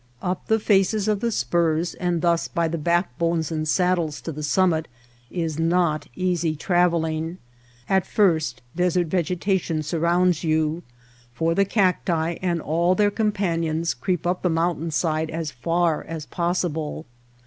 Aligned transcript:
Up 0.19 0.47
the 0.47 0.57
faces 0.59 1.07
of 1.07 1.19
the 1.19 1.31
spurs 1.31 1.93
and 1.93 2.23
thus 2.23 2.47
by 2.47 2.67
the 2.67 2.79
backbones 2.79 3.51
and 3.51 3.67
saddles 3.67 4.19
to 4.21 4.31
the 4.31 4.41
summit 4.41 4.87
is 5.29 5.59
not 5.59 6.07
easy 6.15 6.55
travelling. 6.55 7.37
At 7.87 8.07
first 8.07 8.63
desert 8.75 9.05
vegetation 9.05 9.83
sur 9.83 9.99
rounds 9.99 10.43
you, 10.43 10.81
for 11.35 11.53
the 11.53 11.65
cacti 11.65 12.37
and 12.41 12.59
all 12.61 12.95
their 12.95 13.11
compan 13.11 13.61
ions 13.63 13.93
creep 13.93 14.25
up 14.25 14.41
the 14.41 14.49
mountain 14.49 14.89
side 14.89 15.29
as 15.29 15.51
far 15.51 16.03
as 16.03 16.25
possi 16.25 16.73
ble. 16.73 17.05